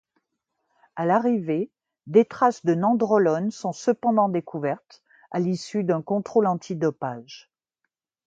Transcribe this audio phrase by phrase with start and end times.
[0.95, 1.69] À l'arrivée,
[2.07, 7.51] des traces de nandrolone sont cependant découvertes à l'issue d'un contrôle anti-dopage.